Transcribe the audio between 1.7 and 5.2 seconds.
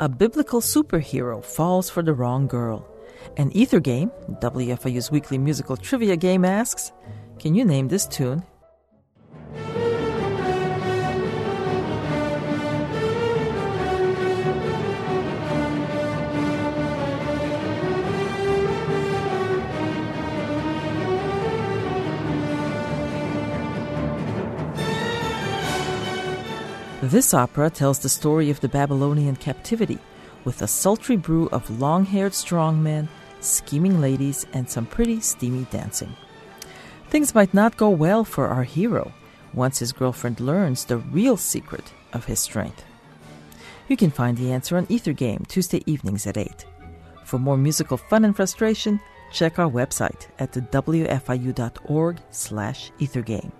for the wrong girl. An Ether Game, WFIU's